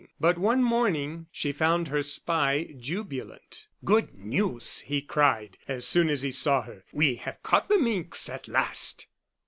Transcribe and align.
But 0.19 0.39
one 0.39 0.63
morning 0.63 1.27
she 1.31 1.51
found 1.51 1.89
her 1.89 2.01
spy 2.01 2.73
jubilant. 2.79 3.67
"Good 3.85 4.15
news!" 4.15 4.79
he 4.79 4.99
cried, 5.03 5.59
as 5.67 5.85
soon 5.85 6.09
as 6.09 6.23
he 6.23 6.31
saw 6.31 6.63
her; 6.63 6.83
"we 6.91 7.17
have 7.17 7.43
caught 7.43 7.69
the 7.69 7.77
minx 7.77 8.27
at 8.27 8.47
last." 8.47 9.05